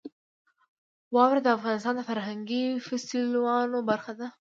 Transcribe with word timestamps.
واوره 1.15 1.41
د 1.43 1.47
افغانستان 1.57 1.93
د 1.97 2.01
فرهنګي 2.09 2.63
فستیوالونو 2.85 3.79
برخه 3.91 4.13
ده. 4.19 4.27